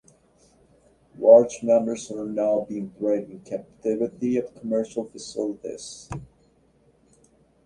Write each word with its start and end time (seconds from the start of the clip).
Large 1.19 1.61
numbers 1.61 2.09
are 2.09 2.25
now 2.25 2.65
being 2.67 2.87
bred 2.87 3.29
in 3.29 3.41
captivity 3.41 4.35
at 4.37 4.55
commercial 4.55 5.05
facilities. 5.07 6.09